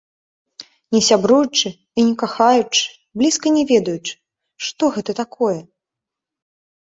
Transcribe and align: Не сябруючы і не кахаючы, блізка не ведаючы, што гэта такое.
Не 0.95 0.99
сябруючы 1.07 1.69
і 1.97 2.05
не 2.07 2.15
кахаючы, 2.21 2.81
блізка 3.21 3.47
не 3.57 3.63
ведаючы, 3.71 4.13
што 4.69 4.83
гэта 4.95 5.11
такое. 5.21 5.59